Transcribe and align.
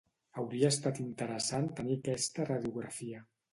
Hauria 0.43 0.71
estat 0.75 1.01
interessant 1.03 1.69
tenir 1.81 1.99
aquesta 2.01 2.51
radiografia. 2.51 3.25